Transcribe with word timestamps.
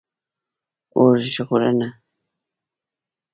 🚒 0.91 0.93
اور 0.99 1.15
ژغورنه 1.31 1.89